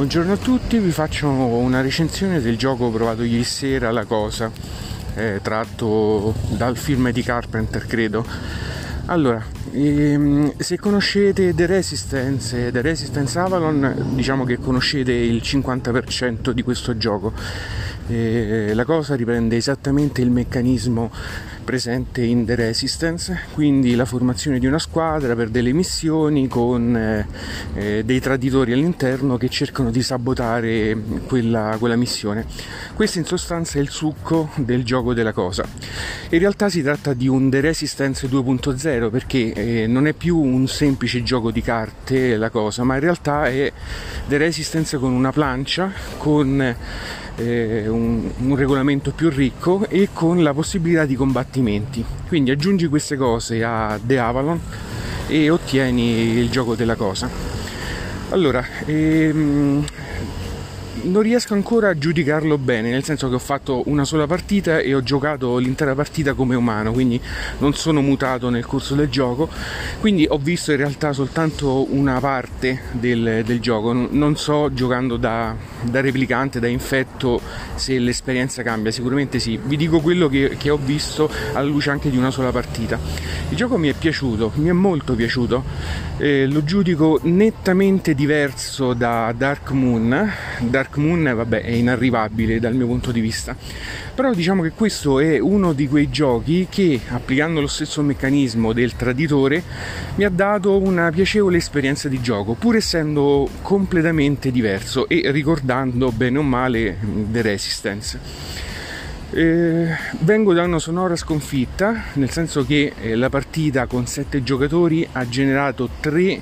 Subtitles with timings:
[0.00, 4.50] Buongiorno a tutti, vi faccio una recensione del gioco provato ieri sera, La Cosa,
[5.14, 8.24] eh, tratto dal film di Carpenter, credo.
[9.04, 16.52] Allora, ehm, se conoscete The Resistance e The Resistance Avalon, diciamo che conoscete il 50%
[16.52, 17.34] di questo gioco.
[18.10, 21.12] Eh, la cosa riprende esattamente il meccanismo
[21.62, 27.26] presente in The Resistance, quindi la formazione di una squadra per delle missioni con eh,
[27.74, 32.44] eh, dei traditori all'interno che cercano di sabotare quella, quella missione.
[32.96, 35.64] Questo in sostanza è il succo del gioco della cosa.
[36.30, 40.66] In realtà si tratta di un The Resistance 2.0 perché eh, non è più un
[40.66, 43.72] semplice gioco di carte la cosa, ma in realtà è
[44.26, 46.74] The Resistance con una plancia, con
[47.36, 52.04] eh, un, un, regolamento più ricco e con la possibilità di combattimenti.
[52.28, 54.60] Quindi aggiungi queste cose a The Avalon
[55.28, 57.28] e ottieni il gioco della cosa.
[58.30, 59.84] Allora, ehm,
[61.02, 64.94] non riesco ancora a giudicarlo bene, nel senso che ho fatto una sola partita e
[64.94, 67.20] ho giocato l'intera partita come umano, quindi
[67.58, 69.48] non sono mutato nel corso del gioco,
[70.00, 75.54] quindi ho visto in realtà soltanto una parte del, del gioco, non so giocando da,
[75.82, 77.40] da, replicante, da infetto,
[77.74, 82.10] se l'esperienza cambia, sicuramente sì, vi dico quello che, che ho visto alla luce anche
[82.10, 82.98] di una sola partita.
[83.48, 85.64] Il gioco mi è piaciuto, mi è molto piaciuto,
[86.18, 90.30] eh, lo giudico nettamente diverso da Dark Moon.
[90.80, 93.54] Dark Moon vabbè, è inarrivabile dal mio punto di vista,
[94.14, 98.96] però diciamo che questo è uno di quei giochi che applicando lo stesso meccanismo del
[98.96, 99.62] traditore
[100.14, 106.38] mi ha dato una piacevole esperienza di gioco, pur essendo completamente diverso e ricordando bene
[106.38, 106.96] o male
[107.30, 108.18] The Resistance.
[109.32, 109.86] Eh,
[110.20, 115.28] vengo da una sonora sconfitta, nel senso che eh, la partita con sette giocatori ha
[115.28, 116.40] generato tre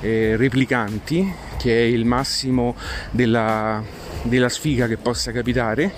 [0.00, 2.74] eh, replicanti, che è il massimo
[3.10, 3.82] della,
[4.28, 5.92] della sfiga che possa capitare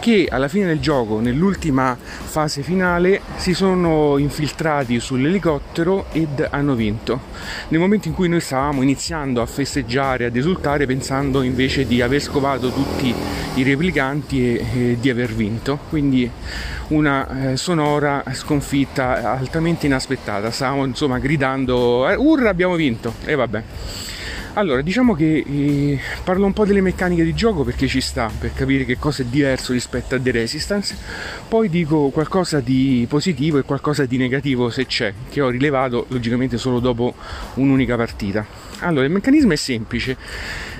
[0.00, 7.20] che alla fine del gioco, nell'ultima fase finale, si sono infiltrati sull'elicottero ed hanno vinto.
[7.68, 12.20] Nel momento in cui noi stavamo iniziando a festeggiare, ad esultare, pensando invece di aver
[12.20, 13.12] scovato tutti
[13.54, 15.78] i replicanti e, e di aver vinto.
[15.88, 16.30] Quindi
[16.88, 20.50] una eh, sonora sconfitta altamente inaspettata.
[20.50, 23.14] Stavamo insomma gridando: eh, Urra, abbiamo vinto!
[23.24, 23.62] E vabbè.
[24.56, 28.54] Allora, diciamo che eh, parlo un po' delle meccaniche di gioco perché ci sta, per
[28.54, 30.96] capire che cosa è diverso rispetto a The Resistance,
[31.46, 36.56] poi dico qualcosa di positivo e qualcosa di negativo se c'è, che ho rilevato logicamente
[36.56, 37.14] solo dopo
[37.56, 38.46] un'unica partita.
[38.78, 40.16] Allora, il meccanismo è semplice.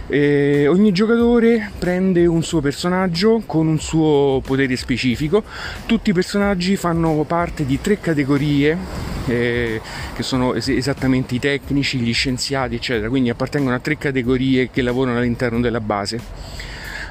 [0.08, 5.42] Eh, ogni giocatore prende un suo personaggio con un suo potere specifico.
[5.84, 8.78] Tutti i personaggi fanno parte di tre categorie
[9.26, 9.80] eh,
[10.14, 14.82] che sono es- esattamente i tecnici, gli scienziati, eccetera, quindi appartengono a tre categorie che
[14.82, 16.20] lavorano all'interno della base.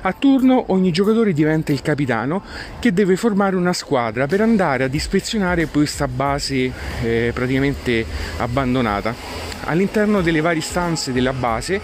[0.03, 2.44] A turno ogni giocatore diventa il capitano
[2.79, 8.05] che deve formare una squadra per andare ad ispezionare questa base eh, praticamente
[8.38, 9.16] abbandonata.
[9.63, 11.81] All'interno delle varie stanze della base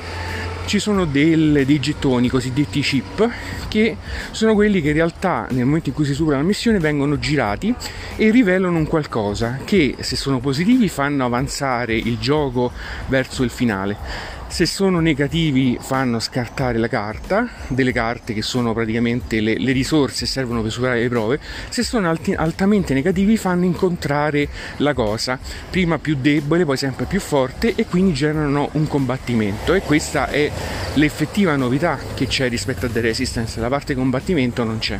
[0.65, 3.29] ci sono del, dei gettoni cosiddetti chip
[3.67, 3.97] che
[4.31, 7.73] sono quelli che in realtà nel momento in cui si supera la missione vengono girati
[8.15, 12.71] e rivelano un qualcosa che se sono positivi fanno avanzare il gioco
[13.07, 19.39] verso il finale se sono negativi fanno scartare la carta, delle carte che sono praticamente
[19.39, 21.39] le, le risorse servono per superare le prove,
[21.69, 25.39] se sono alti, altamente negativi fanno incontrare la cosa,
[25.69, 29.73] prima più debole, poi sempre più forte e quindi generano un combattimento.
[29.73, 30.51] E questa è
[30.95, 34.99] l'effettiva novità che c'è rispetto a The Resistance, la parte combattimento non c'è.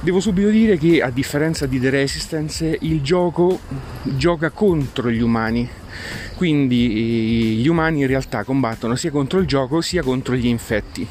[0.00, 3.60] Devo subito dire che a differenza di The Resistance il gioco
[4.02, 5.68] gioca contro gli umani
[6.40, 11.06] quindi gli umani in realtà combattono sia contro il gioco sia contro gli infetti.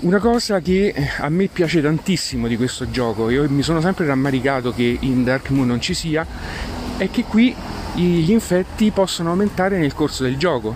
[0.00, 4.72] Una cosa che a me piace tantissimo di questo gioco, io mi sono sempre rammaricato
[4.72, 6.26] che in Dark Moon non ci sia,
[6.96, 7.54] è che qui
[7.94, 10.74] gli infetti possono aumentare nel corso del gioco.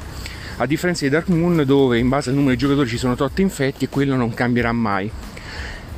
[0.58, 3.40] A differenza di Dark Moon dove in base al numero di giocatori ci sono 8
[3.40, 5.10] infetti e quello non cambierà mai.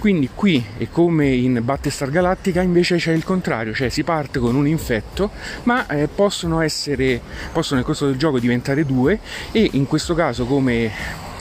[0.06, 4.54] Quindi qui è come in Battlestar Galactica invece c'è il contrario, cioè si parte con
[4.54, 5.32] un infetto,
[5.64, 7.20] ma eh, possono essere
[7.52, 9.18] possono nel corso del gioco diventare due
[9.50, 10.92] e in questo caso come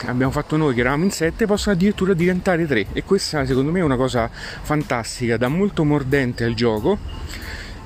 [0.06, 2.86] abbiamo fatto noi che eravamo in sette possono addirittura diventare tre.
[2.92, 6.98] E questa secondo me è una cosa fantastica, dà molto mordente al gioco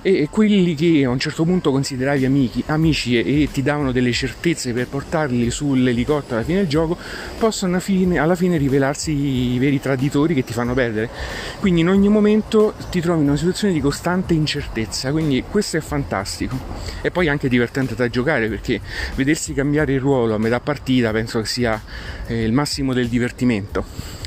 [0.02, 4.12] e quelli che a un certo punto consideravi amici, amici e, e, ti davano delle
[4.12, 6.96] certezze per portarli sull'elicottero alla fine del gioco
[7.38, 11.10] possono alla fine, alla fine, rivelarsi i veri traditori che ti fanno perdere.
[11.58, 15.80] Quindi in ogni momento ti trovi in una situazione di costante incertezza quindi questo è
[15.80, 16.56] fantastico.
[17.02, 18.80] E poi anche divertente da giocare perché
[19.14, 21.80] vedersi cambiare il ruolo a metà partita penso che sia
[22.26, 24.18] eh, il massimo del divertimento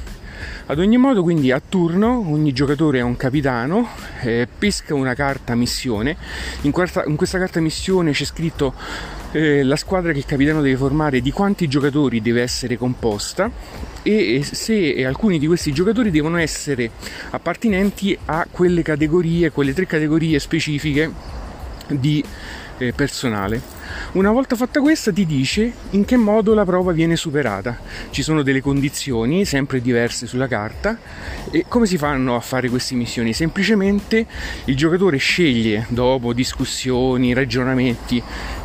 [0.66, 3.88] ad ogni modo, quindi a turno ogni giocatore è un capitano,
[4.22, 6.16] eh, pesca una carta missione.
[6.62, 8.74] In, quarta, in questa carta missione c'è scritto
[9.34, 13.52] eh, la squadra che il capitano deve formare, di quanti giocatori deve essere composta
[14.02, 16.92] e se alcuni di questi giocatori devono essere
[17.32, 21.12] appartenenti a quelle categorie, quelle tre categorie specifiche
[21.88, 22.24] di
[22.78, 23.83] eh, personale.
[24.14, 27.78] Una volta fatta questa ti dice in che modo la prova viene superata.
[28.10, 30.98] Ci sono delle condizioni sempre diverse sulla carta
[31.52, 33.34] e come si fanno a fare queste missioni?
[33.34, 34.26] Semplicemente
[34.66, 38.22] il giocatore sceglie dopo discussioni, ragionamenti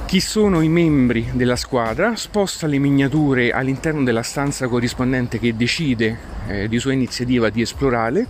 [0.08, 6.16] chi sono i membri della squadra, sposta le miniature all'interno della stanza corrispondente che decide
[6.46, 8.26] eh, di sua iniziativa di esplorare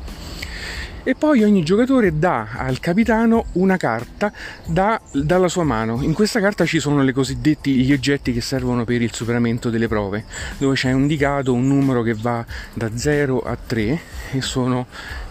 [1.02, 4.32] e poi ogni giocatore dà al capitano una carta
[4.64, 6.02] da, dalla sua mano.
[6.02, 9.88] In questa carta ci sono le cosiddetti gli oggetti che servono per il superamento delle
[9.88, 10.24] prove,
[10.58, 14.00] dove c'è indicato un numero che va da 0 a 3
[14.32, 14.86] e sono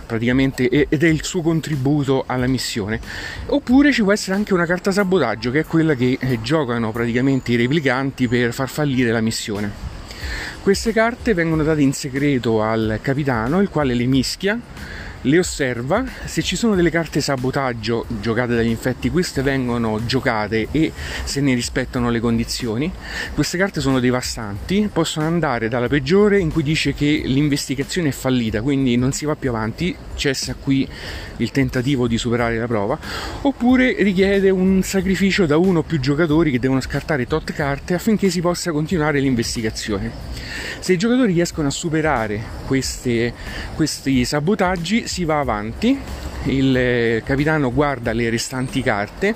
[0.07, 2.99] praticamente ed è il suo contributo alla missione.
[3.47, 7.51] Oppure ci può essere anche una carta sabotaggio, che è quella che eh, giocano praticamente
[7.51, 9.95] i replicanti per far fallire la missione.
[10.63, 14.59] Queste carte vengono date in segreto al capitano, il quale le mischia
[15.27, 20.93] le osserva, se ci sono delle carte sabotaggio giocate dagli infetti, queste vengono giocate e
[21.23, 22.91] se ne rispettano le condizioni.
[23.33, 28.61] Queste carte sono devastanti, possono andare dalla peggiore in cui dice che l'investigazione è fallita,
[28.61, 30.87] quindi non si va più avanti, cessa qui
[31.37, 32.97] il tentativo di superare la prova,
[33.41, 38.29] oppure richiede un sacrificio da uno o più giocatori che devono scartare tot carte affinché
[38.29, 40.46] si possa continuare l'investigazione.
[40.87, 43.33] Se i giocatori riescono a superare queste,
[43.75, 45.99] questi sabotaggi si va avanti
[46.45, 49.35] il capitano guarda le restanti carte,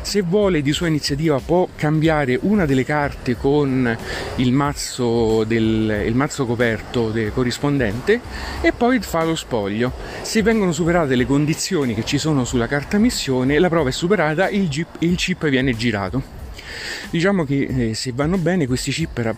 [0.00, 3.94] se vuole di sua iniziativa può cambiare una delle carte con
[4.36, 8.18] il mazzo, del, il mazzo coperto corrispondente
[8.62, 9.92] e poi fa lo spoglio.
[10.22, 14.46] Se vengono superate le condizioni che ci sono sulla carta missione, la prova è superata
[14.48, 16.45] e il, il chip viene girato.
[17.10, 19.34] Diciamo che eh, se vanno bene questi chip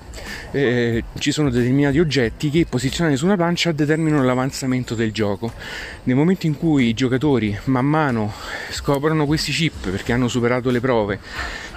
[0.51, 5.53] eh, ci sono determinati oggetti che posizionati su una plancia determinano l'avanzamento del gioco.
[6.05, 8.33] Nel momento in cui i giocatori man mano
[8.71, 11.19] scoprono questi chip perché hanno superato le prove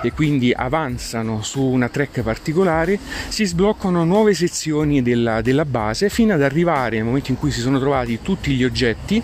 [0.01, 6.33] e quindi avanzano su una track particolare, si sbloccano nuove sezioni della, della base fino
[6.33, 9.21] ad arrivare nel momento in cui si sono trovati tutti gli oggetti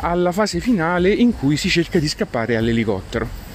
[0.00, 3.47] alla fase finale in cui si cerca di scappare all'elicottero.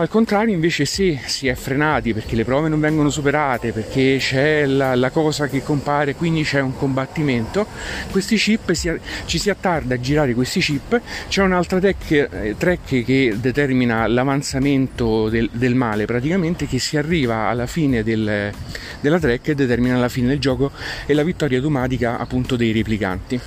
[0.00, 4.64] Al contrario, invece, se si è frenati perché le prove non vengono superate, perché c'è
[4.64, 7.66] la, la cosa che compare, quindi c'è un combattimento,
[8.10, 8.90] questi chip si,
[9.26, 10.98] ci si attarda a girare questi chip.
[11.28, 17.48] C'è un'altra track, eh, track che determina l'avanzamento del, del, male, praticamente che si arriva
[17.48, 18.50] alla fine del,
[19.02, 20.70] della track e determina la fine del gioco
[21.04, 23.38] e la vittoria automatica appunto dei replicanti.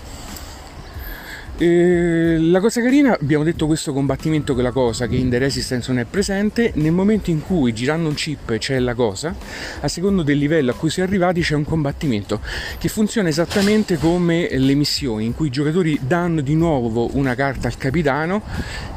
[1.55, 5.91] E la cosa carina, abbiamo detto questo combattimento con la cosa che in The Resistance
[5.91, 9.35] non è presente, nel momento in cui girando un chip c'è la cosa,
[9.79, 12.41] a secondo del livello a cui si è arrivati c'è un combattimento
[12.79, 17.67] che funziona esattamente come le missioni in cui i giocatori danno di nuovo una carta
[17.67, 18.41] al capitano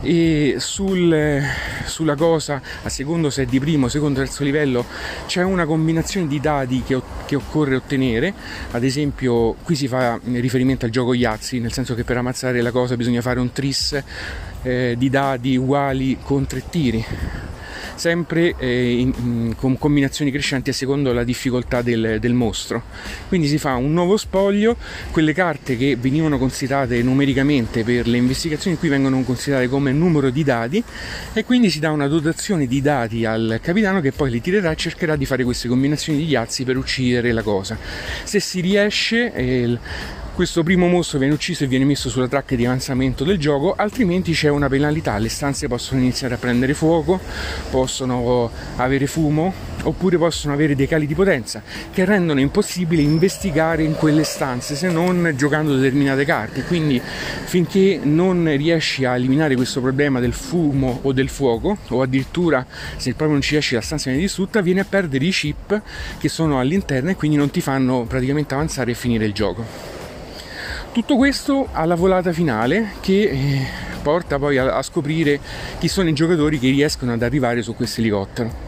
[0.00, 1.43] e sul,
[1.85, 4.86] sulla cosa, a secondo se è di primo, secondo, terzo livello,
[5.27, 8.32] c'è una combinazione di dati che, che occorre ottenere,
[8.70, 12.62] ad esempio qui si fa riferimento al gioco Yazzi, nel senso che per ammazzare passare
[12.62, 14.00] la cosa bisogna fare un tris
[14.62, 17.05] eh, di dadi uguali con tre tiri
[17.96, 22.82] sempre eh, in, in, con combinazioni crescenti a secondo la difficoltà del, del, mostro.
[23.26, 24.76] Quindi si fa un nuovo spoglio,
[25.10, 30.44] quelle carte che venivano considerate numericamente per le investigazioni qui vengono considerate come numero di
[30.44, 30.84] dati
[31.32, 34.76] e quindi si dà una dotazione di dati al capitano che poi li tirerà e
[34.76, 37.79] cercherà di fare queste combinazioni di ghiazzi per uccidere la cosa.
[38.24, 39.79] Se si riesce eh,
[40.36, 44.32] questo primo mostro viene ucciso e viene messo sulla track di avanzamento del gioco, altrimenti
[44.32, 47.19] c'è una penalità, le stanze possono iniziare a prendere fuoco,
[47.70, 49.50] possono avere fumo
[49.84, 54.90] oppure possono avere dei cali di potenza che rendono impossibile investigare in quelle stanze se
[54.90, 56.64] non giocando determinate carte.
[56.64, 62.66] Quindi finché non riesci a eliminare questo problema del fumo o del fuoco, o addirittura
[62.98, 65.81] se proprio non ci riesci la stanza viene distrutta, vieni a perdere i chip
[66.19, 69.95] che sono all'interno e quindi non ti fanno praticamente avanzare e finire il gioco.
[70.96, 73.67] Tutto questo alla volata finale che eh,
[74.00, 75.38] porta poi a, a scoprire
[75.79, 78.66] chi sono i giocatori che riescono ad arrivare su questo elicottero.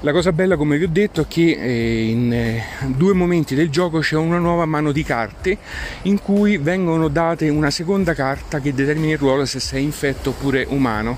[0.00, 3.70] La cosa bella, come vi ho detto, è che eh, in eh, due momenti del
[3.70, 5.56] gioco c'è una nuova mano di carte
[6.02, 10.66] in cui vengono date una seconda carta che determina il ruolo se sei infetto oppure
[10.68, 11.16] umano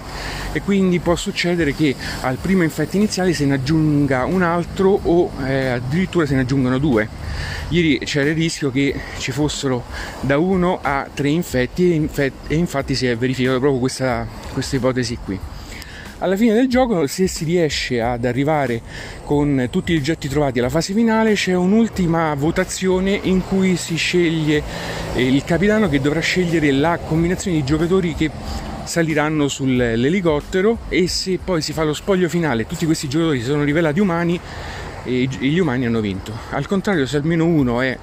[0.52, 5.32] e quindi può succedere che al primo infetto iniziale se ne aggiunga un altro o
[5.44, 7.08] eh, addirittura se ne aggiungano due.
[7.70, 9.87] Ieri c'era il rischio che ci fossero
[10.20, 15.58] da uno a tre infetti e, infatti si è verificata proprio questa, questa ipotesi qui.
[16.21, 18.81] Alla fine del gioco, se si riesce ad arrivare
[19.23, 24.61] con tutti gli oggetti trovati alla fase finale, c'è un'ultima votazione in cui si sceglie
[25.15, 28.33] eh, il capitano che dovrà scegliere la combinazione di giocatori che
[28.83, 33.63] saliranno sull'elicottero e se poi si fa lo spoglio finale tutti questi giocatori si sono
[33.63, 34.41] rivelati umani
[35.05, 36.33] e gli umani hanno vinto.
[36.51, 37.97] Al contrario, se almeno uno è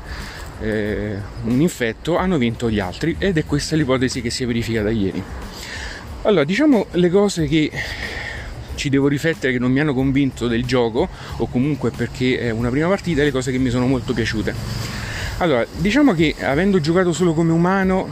[0.62, 4.90] eh, un infetto, hanno vinto gli altri ed è questa l'ipotesi che si è verificata
[4.90, 5.22] ieri.
[6.26, 7.70] Allora, diciamo le cose che
[8.74, 12.70] ci devo riflettere che non mi hanno convinto del gioco o comunque perché è una
[12.70, 14.56] prima partita le cose che mi sono molto piaciute.
[15.38, 18.10] Allora, diciamo che avendo giocato solo come umano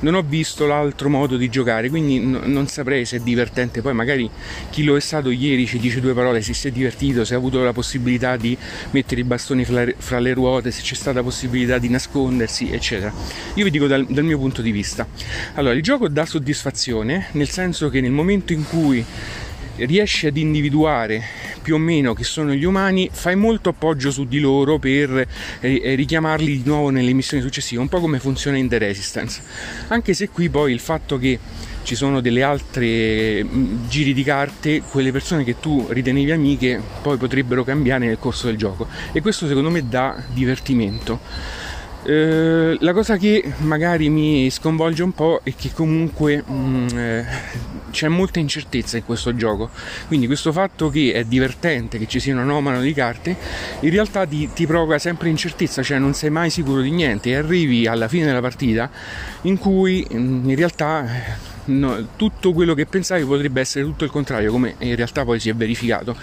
[0.00, 3.80] non ho visto l'altro modo di giocare, quindi no, non saprei se è divertente.
[3.80, 4.28] Poi magari
[4.70, 7.36] chi lo è stato ieri ci dice due parole, se si è divertito, se ha
[7.36, 8.56] avuto la possibilità di
[8.90, 13.12] mettere i bastoni fra, fra le ruote, se c'è stata possibilità di nascondersi, eccetera.
[13.54, 15.06] Io vi dico dal, dal mio punto di vista.
[15.54, 19.04] Allora, il gioco dà soddisfazione, nel senso che nel momento in cui
[19.76, 21.22] riesci ad individuare
[21.66, 25.26] più o meno che sono gli umani, fai molto appoggio su di loro per
[25.58, 29.42] eh, richiamarli di nuovo nelle missioni successive, un po' come funziona in The Resistance.
[29.88, 31.36] Anche se qui poi il fatto che
[31.82, 37.16] ci sono delle altre mm, giri di carte, quelle persone che tu ritenevi amiche poi
[37.16, 41.18] potrebbero cambiare nel corso del gioco e questo secondo me dà divertimento.
[42.08, 47.26] Eh, la cosa che magari mi sconvolge un po' è che comunque mh, mm, eh,
[47.90, 49.70] c'è molta incertezza in questo gioco.
[50.06, 53.36] Quindi questo fatto che è divertente, che ci sia una nuova mano di carte,
[53.80, 57.34] in realtà ti, ti provoca sempre incertezza, cioè non sei mai sicuro di niente e
[57.34, 58.88] arrivi alla fine della partita
[59.42, 61.08] in cui mh, mm, in realtà
[61.66, 65.48] no, tutto quello che pensavi potrebbe essere tutto il contrario, come in realtà poi si
[65.48, 66.16] è verificato.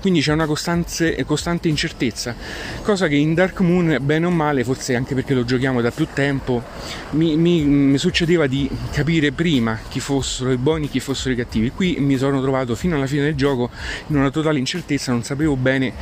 [0.00, 2.34] Quindi c'è una costante, costante incertezza,
[2.82, 6.06] cosa che in Dark Moon, bene o male, forse anche perché lo giochiamo da più
[6.12, 6.62] tempo,
[7.10, 11.36] mi, mi, mi succedeva di capire prima chi fossero i buoni e chi fossero i
[11.36, 11.70] cattivi.
[11.70, 13.70] Qui mi sono trovato fino alla fine del gioco
[14.08, 15.92] in una totale incertezza, non sapevo bene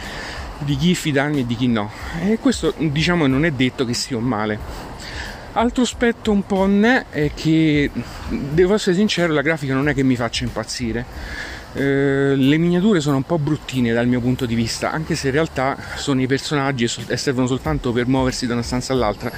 [0.58, 1.90] di chi fidarmi e di chi no.
[2.22, 4.58] E questo diciamo non è detto che sia un male
[5.56, 7.88] Altro aspetto un po' ne è che,
[8.28, 11.06] devo essere sincero, la grafica non è che mi faccia impazzire.
[11.74, 15.32] Eh, le miniature sono un po' bruttine dal mio punto di vista, anche se in
[15.32, 19.30] realtà sono i personaggi e servono soltanto per muoversi da una stanza all'altra,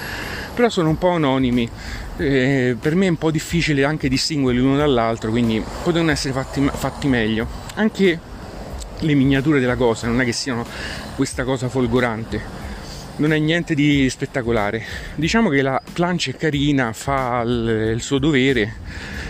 [0.54, 1.68] però sono un po' anonimi.
[2.16, 6.66] Eh, per me è un po' difficile anche distinguerli l'uno dall'altro, quindi potevano essere fatti,
[6.72, 7.46] fatti meglio.
[7.74, 8.18] Anche
[9.00, 10.64] le miniature della cosa non è che siano
[11.14, 12.55] questa cosa folgorante
[13.16, 14.82] non è niente di spettacolare.
[15.14, 18.74] Diciamo che la plancia è carina, fa il, il suo dovere,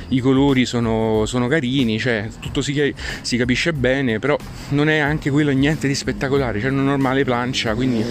[0.08, 4.36] i colori sono, sono carini, cioè, tutto si, si, capisce bene, però
[4.70, 8.02] non è anche quello niente di spettacolare, c'è una normale plancia, quindi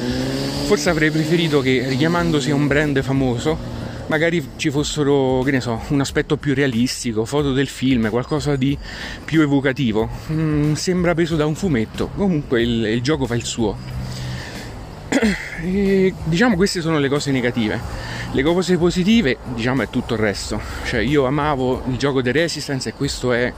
[0.66, 5.82] forse avrei preferito che richiamandosi a un brand famoso magari ci fossero, che ne so,
[5.88, 8.78] un aspetto più realistico, foto del film, qualcosa di
[9.24, 10.08] più evocativo.
[10.32, 13.76] Mm, sembra preso da un fumetto, comunque il, il gioco fa il suo.
[15.62, 17.80] E, diciamo queste sono le cose negative.
[18.32, 20.60] Le cose positive, diciamo, è tutto il resto.
[20.86, 23.54] Cioè, io amavo il gioco The Resistance e questo è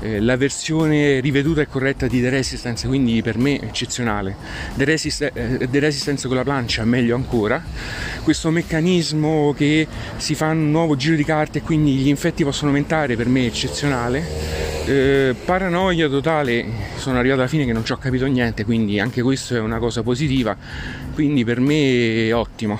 [0.00, 4.36] eh, la versione riveduta e corretta di The Resistance, quindi per me eccezionale.
[4.74, 7.62] The, Resist- eh, The Resistance con la plancia, meglio ancora.
[8.22, 12.70] Questo meccanismo che si fa un nuovo giro di carte e quindi gli infetti possono
[12.70, 14.65] aumentare, per me è eccezionale.
[14.88, 16.64] Eh, paranoia totale,
[16.94, 19.78] sono arrivato alla fine che non ci ho capito niente, quindi anche questo è una
[19.78, 20.56] cosa positiva,
[21.12, 22.78] quindi per me è ottimo.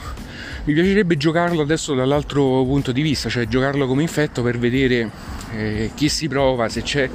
[0.66, 5.10] Mi piacerebbe giocarlo adesso dall'altro punto di vista, cioè giocarlo come infetto per vedere
[5.56, 7.10] eh, chi si prova, se c'è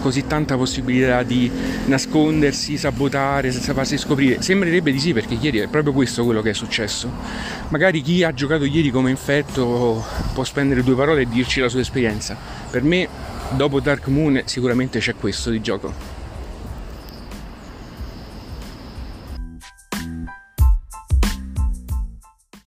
[0.00, 1.48] così tanta possibilità di
[1.84, 4.42] nascondersi, sabotare senza farsi scoprire.
[4.42, 7.08] Sembrerebbe di sì perché ieri è proprio questo quello che è successo.
[7.68, 11.80] Magari chi ha giocato ieri come infetto può spendere due parole e dirci la sua
[11.80, 12.36] esperienza.
[12.70, 13.08] Per me
[13.56, 16.11] dopo Dark Moon sicuramente c'è questo di gioco.